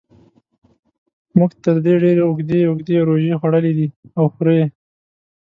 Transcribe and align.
موږ 1.37 1.51
تر 1.63 1.75
دې 1.85 1.93
ډېرې 2.03 2.21
اوږدې 2.27 2.59
اوږدې 2.67 2.95
روژې 3.07 3.33
خوړلې 3.39 3.71
دي 3.77 3.87
او 4.19 4.25
خورو 4.33 4.51
یې. 4.59 4.65